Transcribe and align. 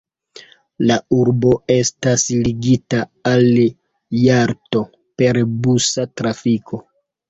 La 0.91 0.95
urbo 1.17 1.51
estas 1.75 2.25
ligita 2.47 3.05
al 3.35 3.47
Jalto 4.25 4.85
per 5.25 5.45
busa 5.63 6.13
trafiko. 6.21 6.87